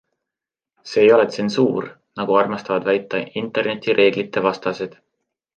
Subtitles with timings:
[0.91, 1.87] See ei ole tsensuur,
[2.21, 5.01] nagu armastavad väita internetireeglite vastased.